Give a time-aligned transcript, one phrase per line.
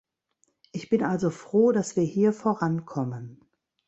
[0.71, 3.39] Ich bin also froh, dass wir hier vorankommen.